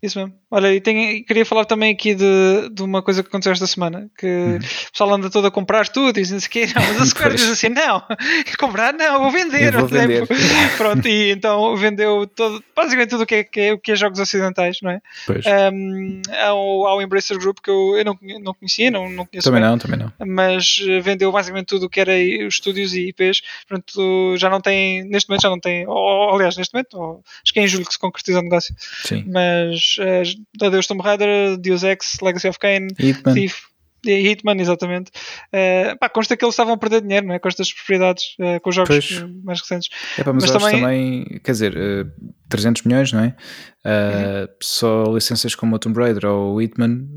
[0.02, 0.34] Isso mesmo.
[0.50, 4.10] Olha, e tenho, queria falar também aqui de, de uma coisa que aconteceu esta semana,
[4.18, 4.58] que uhum.
[4.58, 7.50] o pessoal anda todo a comprar tudo e o quê, não, mas a Square diz
[7.50, 8.04] assim, não,
[8.60, 9.72] comprar não, vou vender.
[9.72, 10.28] vou vender.
[10.76, 13.96] Pronto, e então vendeu todo, basicamente tudo o que é, que é, o que é
[13.96, 15.02] jogos ocidentais, não é?
[15.28, 15.46] Pois.
[15.46, 19.62] Um, ao, ao Embracer Group que eu, eu não, não conhecia, não, não conheço Também
[19.62, 20.12] bem, não, também não.
[20.26, 22.14] Mas vendeu basicamente tudo o que era
[22.48, 26.58] os estúdios e IPs, portanto já não tem, neste momento já não tem, ou, aliás,
[26.58, 28.76] neste momento, ou, acho que é em julho que se concretiza o negócio.
[29.06, 29.26] Sim.
[29.28, 33.34] Mas uh, Deus Tomb Raider, Deus Ex, Legacy of Kain, Hitman.
[33.34, 33.72] Thief,
[34.04, 35.12] Hitman, exatamente.
[35.54, 37.40] Uh, pá, consta que eles estavam a perder dinheiro, não é?
[37.40, 39.44] Com estas propriedades, uh, com os jogos pois.
[39.44, 39.90] mais recentes.
[40.18, 40.82] É, pá, mas, mas também...
[40.82, 42.12] também, quer dizer, uh,
[42.50, 43.36] 300 milhões, não é?
[43.84, 44.48] Uh, uhum.
[44.62, 47.08] Só licenças como o Tomb Raider ou o Hitman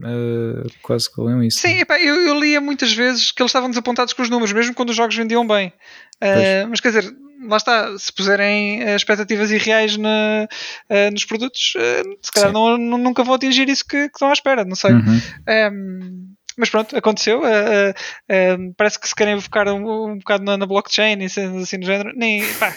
[0.82, 1.60] quase que valiam isso.
[1.60, 4.74] Sim, epá, eu, eu lia muitas vezes que eles estavam desapontados com os números, mesmo
[4.74, 5.72] quando os jogos vendiam bem.
[6.68, 7.14] Mas quer dizer,
[7.48, 10.48] lá está, se puserem expectativas irreais na,
[11.12, 11.74] nos produtos,
[12.22, 14.92] se calhar não, nunca vão atingir isso que, que, estão à espera, não sei.
[14.92, 15.20] Uhum.
[15.72, 17.40] Um, mas pronto, aconteceu.
[17.40, 21.46] Uh, uh, parece que se querem focar um, um bocado na, na blockchain e assim
[21.78, 22.12] no género.
[22.14, 22.74] Nem, pá,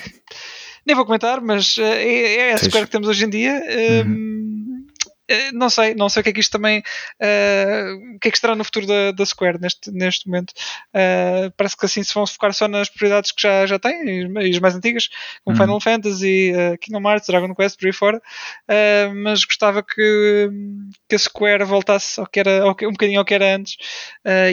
[0.85, 3.61] nem vou comentar, mas uh, é, é a Square que temos hoje em dia.
[4.05, 4.13] Uhum.
[4.13, 4.66] Uh,
[5.53, 8.37] não sei, não sei o que é que isto também uh, o que é que
[8.37, 10.51] estará no futuro da, da Square neste, neste momento.
[10.93, 14.49] Uh, parece que assim se vão focar só nas prioridades que já, já têm e
[14.51, 15.09] as mais antigas,
[15.43, 15.63] como uhum.
[15.63, 18.21] Final Fantasy, Kingdom Hearts, Dragon Quest, por aí fora.
[19.15, 20.49] mas gostava que,
[21.07, 23.77] que a Square voltasse ao que era, ao que, um bocadinho ao que era antes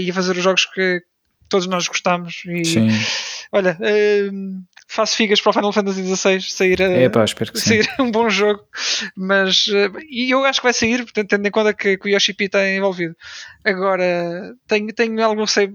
[0.00, 1.02] e a fazer os jogos que
[1.48, 2.42] todos nós gostamos.
[2.46, 2.88] E, Sim.
[3.52, 3.78] Olha,
[4.94, 8.30] faço figas para o Final Fantasy XVI sair, é, pá, espero que sair um bom
[8.30, 8.64] jogo,
[9.16, 9.66] mas
[10.08, 12.44] e eu acho que vai sair, portanto, tendo em conta que, que o Yoshi P
[12.44, 13.16] está envolvido.
[13.64, 15.68] Agora, tenho, tenho algo, sei,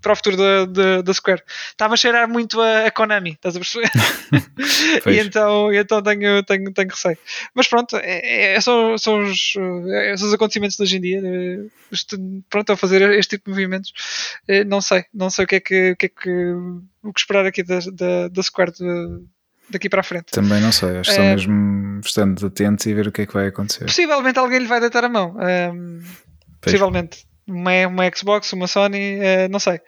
[0.00, 1.42] para o futuro da, da, da Square.
[1.68, 3.90] Estava a cheirar muito a, a Konami, estás a perceber?
[5.06, 7.18] e então, então tenho, tenho, tenho receio.
[7.54, 9.54] Mas pronto, é, é, são, são, os,
[9.90, 11.20] é, são os acontecimentos de hoje em dia.
[11.90, 12.16] Este,
[12.48, 13.92] pronto, a fazer este tipo de movimentos,
[14.66, 16.54] não sei, não sei o que é que, o que, é que
[17.02, 19.24] o que esperar aqui da, da, da Square de,
[19.70, 20.26] daqui para a frente.
[20.30, 23.34] Também não sei, acho que é, mesmo estando atentos e ver o que é que
[23.34, 23.84] vai acontecer.
[23.84, 25.36] Possivelmente alguém lhe vai deitar a mão.
[25.74, 26.00] Um,
[26.60, 27.26] possivelmente.
[27.44, 29.80] Uma, uma Xbox, uma Sony, uh, não sei.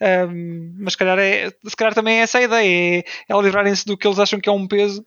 [0.00, 3.84] Um, mas se calhar, é, se calhar também é essa a ideia, é, é livrarem-se
[3.84, 5.04] do que eles acham que é um peso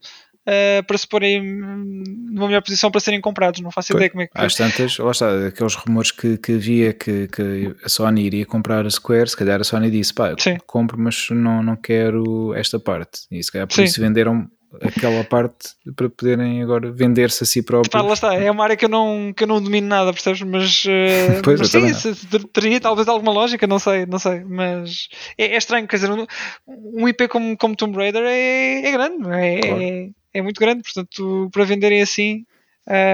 [0.48, 3.62] uh, para se porem numa melhor posição para serem comprados.
[3.62, 4.32] Não faço pois, ideia como é que.
[4.34, 8.86] Às tantas, lá está, aqueles rumores que, que havia que, que a Sony iria comprar
[8.86, 13.22] a Square, se calhar a Sony disse: pá, compro, mas não, não quero esta parte.
[13.32, 13.84] E se calhar por Sim.
[13.84, 14.50] isso venderam
[14.82, 17.92] aquela parte para poderem agora vender-se a si próprios.
[17.92, 20.42] Pá, lá está, é uma área que eu não, que eu não domino nada, percebes?
[20.42, 25.08] Mas, uh, pois, mas sim, se, teria talvez alguma lógica, não sei, não sei, mas
[25.38, 26.26] é, é estranho, quer dizer, um,
[26.68, 29.82] um, IP como, como Tomb Raider é, é grande, é, claro.
[29.82, 32.46] é, é muito grande, portanto, para venderem assim,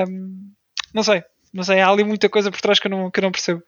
[0.09, 0.51] um,
[0.93, 1.23] não sei.
[1.53, 3.61] Não sei, há ali muita coisa por trás que eu não, que eu não percebo.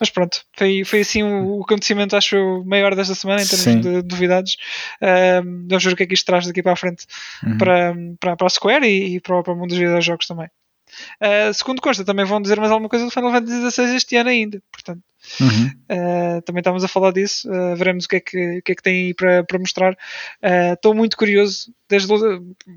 [0.00, 3.80] Mas pronto, foi, foi assim o, o acontecimento, acho, maior desta semana em termos Sim.
[3.80, 4.56] de novidades.
[5.00, 7.06] Um, vamos ver o que é que isto traz daqui para a frente
[7.44, 7.56] uhum.
[7.56, 10.48] para, para, para a Square e, e para, para o mundo dos videojogos também.
[11.20, 14.30] Uh, segundo consta, também vão dizer mais alguma coisa do Final Fantasy XVI este ano
[14.30, 14.62] ainda.
[14.72, 15.02] Portanto,
[15.40, 15.66] uhum.
[15.66, 17.48] uh, também estamos a falar disso.
[17.50, 19.96] Uh, veremos o que é que, o que, é que tem aí para, para mostrar.
[20.72, 22.08] Estou muito curioso desde,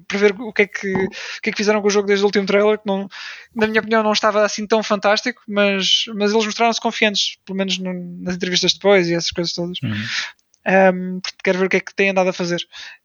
[0.07, 1.09] para ver o que, é que, o
[1.41, 3.07] que é que fizeram com o jogo desde o último trailer, que não,
[3.53, 7.77] na minha opinião não estava assim tão fantástico, mas, mas eles mostraram-se confiantes, pelo menos
[7.77, 9.77] no, nas entrevistas depois e essas coisas todas.
[9.83, 9.91] Uhum.
[10.63, 12.59] Um, porque quero ver o que é que tem andado a fazer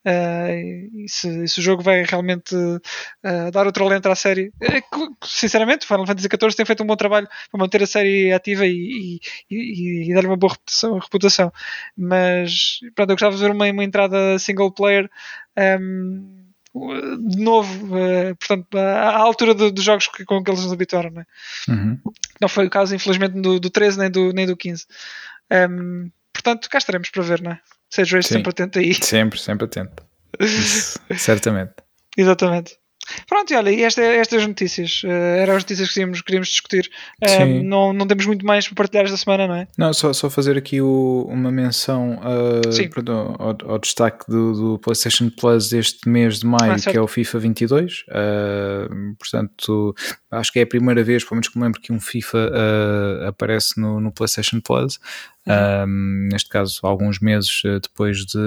[0.07, 4.53] uh, e, se, se, o jogo vai realmente uh, dar outro alento à série.
[4.61, 4.83] É
[5.25, 9.21] sinceramente, Final Fantasy XIV tem feito um bom trabalho para manter a série ativa e,
[9.51, 11.53] e, e dar-lhe uma boa reputação, reputação,
[11.97, 15.11] Mas pronto, eu gostava de ver uma, uma entrada single player.
[15.57, 16.47] Um,
[17.19, 21.11] de novo, uh, portanto, à, altura dos do jogos que, com que eles nos habituaram,
[21.11, 21.27] não, é?
[21.71, 21.99] uhum.
[22.39, 24.85] não foi o caso, infelizmente, do, do 13 nem do, nem do 15.
[25.51, 26.11] Um,
[26.47, 27.61] Portanto, cá estaremos para ver, não é?
[27.91, 28.95] Seja este sempre atento aí.
[28.95, 30.05] Sempre, sempre atento.
[30.39, 31.73] Isso, certamente.
[32.17, 32.79] Exatamente.
[33.29, 36.91] Pronto, e olha, e esta, estas notícias uh, eram as notícias que queríamos, queríamos discutir.
[37.23, 39.69] Uh, não, não temos muito mais para partilhar esta semana, não é?
[39.77, 44.79] Não, só, só fazer aqui o, uma menção uh, perdão, ao, ao, destaque do, do,
[44.79, 48.05] PlayStation Plus deste mês de maio, ah, que é o FIFA 22.
[49.19, 49.95] portanto,
[50.39, 52.51] acho que é a primeira vez, pelo menos que me lembro, que um FIFA
[53.29, 54.99] aparece no, no PlayStation Plus.
[55.47, 56.29] Uhum.
[56.33, 58.39] neste caso, alguns meses eh, depois de,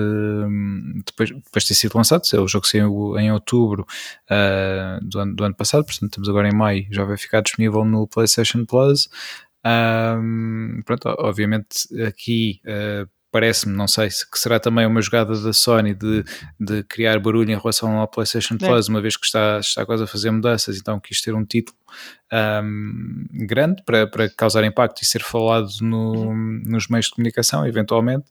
[1.05, 3.87] depois, depois de ter sido lançado, o jogo saiu em outubro
[4.29, 7.85] uh, do, ano, do ano passado, portanto estamos agora em maio, já vai ficar disponível
[7.85, 9.07] no PlayStation Plus.
[9.65, 15.53] Um, pronto, obviamente aqui uh, parece-me, não sei, se que será também uma jogada da
[15.53, 16.23] Sony de,
[16.59, 18.57] de criar barulho em relação ao PlayStation é.
[18.57, 21.77] Plus, uma vez que está, está quase a fazer mudanças, então quis ter um título
[22.31, 26.61] um, grande para, para causar impacto e ser falado no, uhum.
[26.65, 28.25] nos meios de comunicação, eventualmente.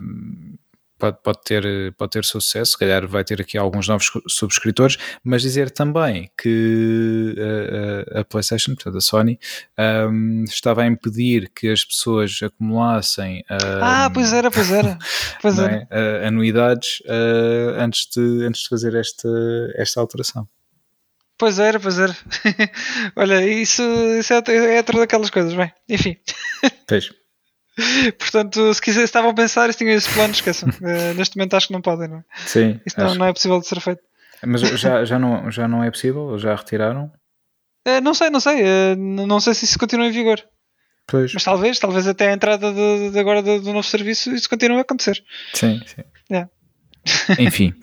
[0.00, 0.56] Um,
[1.00, 5.42] pode, pode, ter, pode ter sucesso, se calhar vai ter aqui alguns novos subscritores, mas
[5.42, 7.34] dizer também que
[8.14, 9.38] a, a, a PlayStation, portanto a Sony,
[10.08, 14.98] um, estava a impedir que as pessoas acumulassem um, ah, pois era, pois era,
[15.40, 15.88] pois era.
[15.90, 16.26] É?
[16.26, 19.28] anuidades uh, antes, de, antes de fazer esta,
[19.76, 20.46] esta alteração.
[21.38, 22.14] Pois era, pois era.
[23.16, 23.82] Olha, isso,
[24.18, 26.16] isso é, é outra daquelas coisas, bem, enfim.
[26.86, 27.10] Pois.
[28.18, 30.68] Portanto, se quiser, estavam a pensar e tinham esse plano, esqueçam.
[30.68, 32.24] Uh, neste momento acho que não podem, não é?
[32.46, 32.80] Sim.
[32.84, 34.02] Isso não, não, é possível de ser feito.
[34.44, 36.38] Mas já, já, não, já não é possível?
[36.38, 37.12] Já retiraram?
[37.86, 38.62] Uh, não sei, não sei.
[38.62, 40.42] Uh, não sei se isso continua em vigor.
[41.06, 41.34] Pois.
[41.34, 44.78] Mas talvez, talvez até a entrada de, de agora do, do, novo serviço isso continue
[44.78, 45.22] a acontecer.
[45.54, 46.02] Sim, sim.
[46.30, 46.48] Yeah.
[47.38, 47.74] Enfim.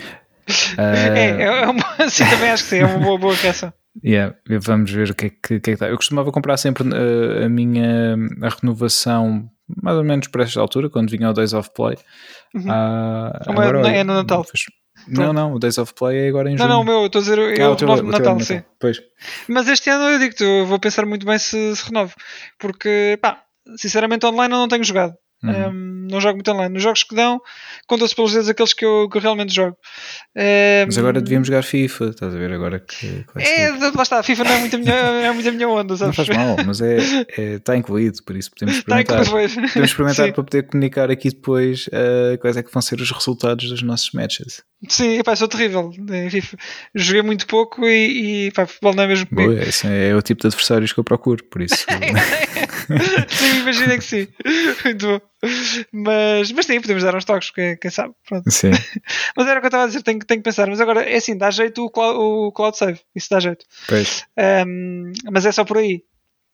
[0.77, 3.73] é, é uma, sim, também acho que sim, é uma boa, boa reação.
[4.03, 5.87] Yeah, vamos ver o que é que, que, é que está.
[5.87, 9.49] Eu costumava comprar sempre uh, a minha a renovação
[9.83, 11.97] mais ou menos por esta altura, quando vinha o Days of Play.
[12.53, 12.63] Uhum.
[12.63, 14.45] Uh, agora, não é no Natal.
[15.07, 16.67] Não, não, o Days of Play é agora em junho.
[16.67, 18.63] Não, não, meu, estou a dizer eu ah, o teu, renovo no Natal, sim.
[18.79, 19.01] Pois.
[19.47, 22.13] Mas este ano eu digo-te, vou pensar muito bem se, se renovo.
[22.57, 23.43] Porque, pá,
[23.77, 25.13] sinceramente online eu não tenho jogado.
[25.43, 25.69] Uhum.
[25.69, 26.73] Um, não jogo muito online.
[26.73, 27.41] Nos jogos que dão,
[27.87, 29.77] conta-se pelos dedos aqueles que eu, que eu realmente jogo.
[30.35, 32.51] Um, Mas agora devíamos jogar FIFA, estás a ver?
[32.51, 33.25] Agora que.
[33.37, 36.17] é, lá está, FIFA não é muito a minha, é muito a minha onda, sabes?
[36.17, 36.97] Não faz mal, mas é,
[37.37, 39.21] é, está incluído, por isso podemos experimentar.
[39.21, 39.53] Está incluído.
[39.53, 43.69] Podemos experimentar para poder comunicar aqui depois uh, quais é que vão ser os resultados
[43.69, 44.63] dos nossos matches.
[44.87, 45.91] Sim, pá, sou terrível.
[46.93, 49.53] Joguei muito pouco e, e pá, futebol não é mesmo comigo.
[49.53, 51.77] Boa, esse é o tipo de adversários que eu procuro, por isso.
[53.27, 54.27] sim, imagina que sim.
[54.85, 55.21] Muito bom.
[55.91, 58.13] Mas, mas sim, podemos dar uns toques, quem, quem sabe.
[58.27, 58.51] Pronto.
[58.51, 58.69] Sim.
[59.35, 60.67] mas era o que eu estava a dizer, tenho, tenho que pensar.
[60.67, 62.99] Mas agora, é assim, dá jeito o cloud, o cloud save.
[63.15, 63.65] Isso dá jeito.
[64.67, 66.03] Um, mas é só por aí.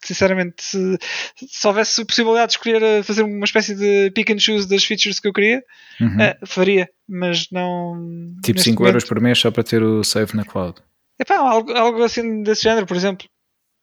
[0.03, 0.97] Sinceramente, se,
[1.35, 5.19] se houvesse possibilidade de escolher eh, fazer uma espécie de pick and choose das features
[5.19, 5.63] que eu queria,
[5.99, 6.17] uhum.
[6.17, 8.35] uh, faria, mas não.
[8.43, 10.75] Tipo 5 euros por mês só para ter o save na cloud.
[11.17, 13.27] É pá, algo, algo assim desse género, por exemplo.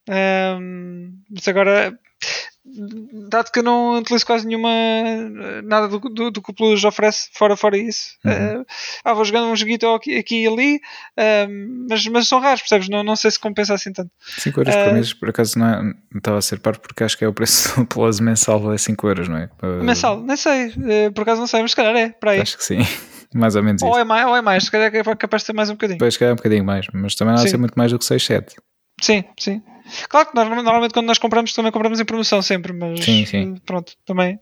[0.08, 1.96] Um, mas agora
[3.30, 4.68] dado que eu não utilizo quase nenhuma
[5.64, 8.60] nada do, do, do que o Plus oferece fora, fora isso uhum.
[8.60, 8.66] uh,
[9.02, 12.88] ah, vou jogando um joguito aqui, aqui e ali uh, mas, mas são raros, percebes?
[12.88, 15.66] Não, não sei se compensa assim tanto 5 euros uh, por mês, por acaso não,
[15.66, 18.72] é, não estava a ser par porque acho que é o preço do Plus mensal
[18.72, 19.48] é 5 euros, não é?
[19.82, 20.72] Mensal, nem sei,
[21.14, 22.78] por acaso não sei, mas se calhar é, para aí acho que sim
[23.34, 23.98] mais ou menos ou isso.
[23.98, 26.12] É mais, ou é mais, se calhar é capaz de ser mais um bocadinho depois
[26.12, 28.04] se calhar é um bocadinho mais, mas também não vai ser muito mais do que
[28.04, 28.56] 6, 7
[29.00, 29.62] sim, sim
[30.08, 33.56] Claro que nós, normalmente quando nós compramos também compramos em promoção sempre, mas sim, sim.
[33.64, 34.38] pronto, também.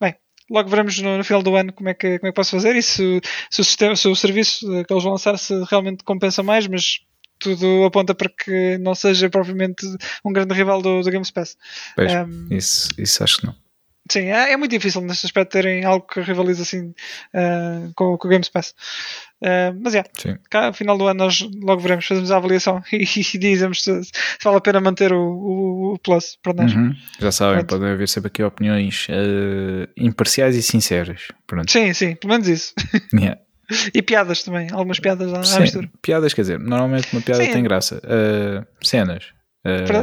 [0.00, 0.14] Bem,
[0.50, 2.76] logo veremos no, no, final do ano como é que, como é que posso fazer
[2.76, 6.42] e se, se, o, sistema, se o serviço que eles vão lançar se realmente compensa
[6.42, 7.00] mais, mas
[7.38, 9.86] tudo aponta para que não seja propriamente
[10.24, 11.56] um grande rival do, do Games Pass.
[11.94, 13.65] Pois, um, isso, isso acho que não.
[14.10, 16.94] Sim, é, é, muito difícil neste aspecto terem algo que rivalize assim
[17.34, 18.74] uh, com, com, o Games Pass.
[19.42, 22.82] Uh, mas é, yeah, cá, ao final do ano nós logo veremos, fazemos a avaliação
[22.92, 26.72] e, e dizemos se, se, vale a pena manter o, o, o Plus para nós.
[26.72, 26.94] Uhum.
[27.18, 27.68] Já sabem, Pronto.
[27.68, 31.28] podem haver sempre aqui opiniões uh, imparciais e sinceras.
[31.46, 31.70] Pronto.
[31.70, 32.74] Sim, sim, pelo menos isso.
[33.14, 33.40] Yeah.
[33.92, 35.90] E piadas também, algumas piadas à, Sim, mistura.
[36.00, 37.50] Piadas, quer dizer, normalmente uma piada Sim.
[37.50, 38.00] tem graça.
[38.80, 39.24] Cenas.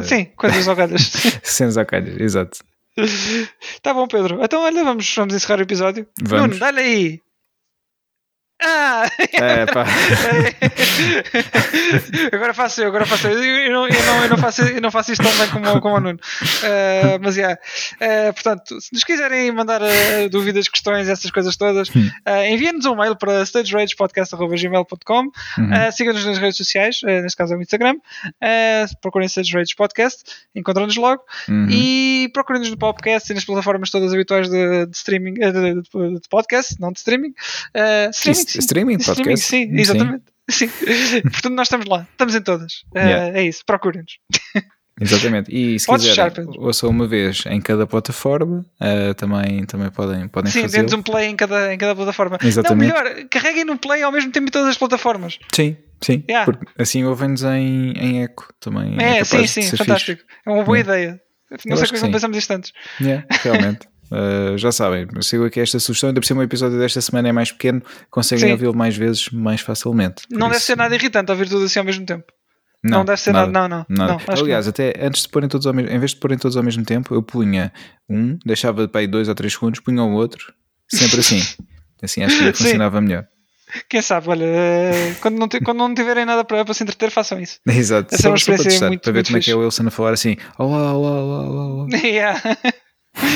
[0.04, 1.12] Sim, coisas ao calhas.
[1.44, 2.58] cenas ao calhas, exato.
[3.82, 4.40] Tá bom, Pedro.
[4.44, 6.08] Então, olha, vamos, vamos encerrar o episódio.
[6.22, 6.48] Vamos.
[6.48, 7.22] Nuno, dá-lhe aí.
[8.66, 9.10] Ah!
[9.34, 9.86] É, pá.
[12.32, 13.44] agora faço eu, agora faço eu.
[13.44, 15.96] Eu não, eu não, eu não, faço, eu não faço isto tão bem como, como
[15.96, 16.20] o Nuno.
[16.42, 17.60] Uh, mas, yeah.
[17.96, 21.94] Uh, portanto, se nos quiserem mandar uh, dúvidas, questões, essas coisas todas, uh,
[22.50, 25.92] enviem-nos um mail para stageragepodcast.gmail.com uhum.
[25.92, 27.96] Sigam-nos nas redes sociais, neste caso é o Instagram.
[29.02, 30.24] procurem Stage Rage Podcast,
[30.56, 31.22] encontram-nos logo.
[31.50, 31.68] Uhum.
[31.70, 36.30] E procurem-nos no podcast e nas plataformas todas habituais de, de streaming, de, de, de,
[36.30, 37.34] podcast, não de streaming.
[38.12, 39.44] streaming Streaming, podcast.
[39.44, 40.24] Streaming, sim, exatamente.
[40.50, 40.68] Sim.
[41.32, 42.84] Portanto, nós estamos lá, estamos em todas.
[42.96, 43.40] Eh, yeah.
[43.40, 44.20] é isso, procurem-nos.
[45.00, 45.52] Exatamente.
[45.52, 50.52] E se Podes quiserem, ouçam uma vez em cada plataforma, uh, também, também podem, podem
[50.52, 50.88] Sim, fazer.
[50.88, 52.38] Sim, um play em cada, em cada plataforma.
[52.44, 52.94] Exatamente.
[52.94, 55.40] Não, melhor, carreguem no play ao mesmo tempo em todas as plataformas.
[55.54, 56.24] Sim, sim.
[56.30, 56.52] Yeah.
[56.78, 58.96] assim ouvem-nos em, em eco também.
[59.02, 60.22] É, é sim, sim, fantástico.
[60.22, 60.40] Fixe.
[60.46, 60.96] É uma boa yeah.
[60.96, 61.22] ideia.
[61.66, 62.74] Não Eu sei como que não pensamos isto antes.
[63.02, 63.88] Yeah, realmente.
[64.12, 66.10] Uh, já sabem, sigo aqui esta sugestão.
[66.10, 69.62] Ainda por cima, o episódio desta semana é mais pequeno, conseguem ouvi-lo mais vezes, mais
[69.62, 70.24] facilmente.
[70.30, 72.26] Não deve ser nada irritante ouvir tudo assim ao mesmo tempo.
[72.84, 73.86] Não, não deve ser nada, não, não.
[73.90, 76.64] não Aliás, até antes de porem todos ao mesmo, em vez de porem todos ao
[76.64, 77.72] mesmo tempo, eu punha
[78.10, 80.54] um, deixava para aí dois ou três segundos, punha o outro,
[80.92, 81.42] sempre assim.
[82.04, 83.26] assim acho que funcionava melhor.
[83.90, 87.40] Quem sabe, olha, eh, quando não, quando não tiverem nada para, para se entreter, façam
[87.40, 87.60] isso.
[87.66, 89.56] Exato, Essa é uma experiência para, testar, muito, para ver muito como é que é
[89.56, 91.66] o Wilson a falar assim: Olá, olá, olá, olá.
[91.66, 91.88] olá.
[92.04, 92.42] Yeah.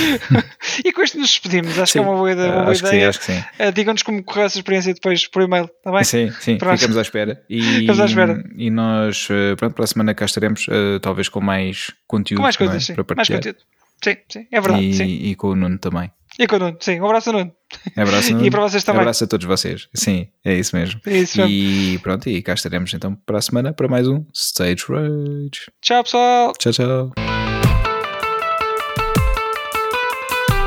[0.83, 1.77] e com isto nos despedimos.
[1.77, 3.12] Acho sim, que é uma boa, uma boa ideia.
[3.12, 3.43] Que sim, sim.
[3.63, 6.03] Uh, Digam-nos como correu essa experiência depois por e-mail, está bem?
[6.03, 6.77] Sim, sim, Pronto.
[6.77, 7.43] ficamos à espera.
[7.49, 8.43] E, ficamos à espera.
[8.55, 12.39] E nós, eh, pronto, para a semana cá estaremos, uh, talvez com mais conteúdo.
[12.39, 12.79] Com mais coisas, é?
[12.79, 12.93] sim.
[12.95, 13.38] Para partilhar.
[13.38, 13.77] Mais conteúdo.
[14.03, 14.86] Sim, sim, é verdade.
[14.86, 15.05] E, sim.
[15.05, 16.12] e com o Nuno também.
[16.39, 16.99] E com o Nuno, sim.
[16.99, 17.51] Um abraço, Nuno.
[17.95, 18.45] Abraço, Nuno.
[18.45, 18.99] e para vocês também.
[18.99, 19.88] Um abraço a todos vocês.
[19.93, 21.01] Sim, é isso mesmo.
[21.05, 21.51] É isso mesmo.
[21.51, 25.71] E pronto, e cá estaremos então para a semana para mais um Stage Rage.
[25.81, 26.53] Tchau, pessoal.
[26.53, 27.37] Tchau, tchau.